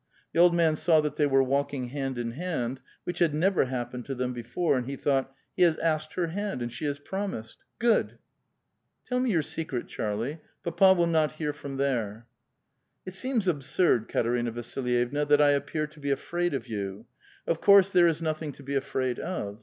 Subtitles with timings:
[0.33, 4.03] The old man saw that they were walking hand in hand, which had never happened
[4.05, 7.59] to them before, and he thought: *'He has asked her hand, and she has promised.
[7.77, 8.17] Good!""
[9.05, 12.25] Tell me your secret, Charlie; papa will not hear from there.""
[13.05, 17.05] It seems absurd, Katerina Vasilyevna that I appear to be afraid of vou:
[17.45, 19.59] of course there is nothins: to be afraid of.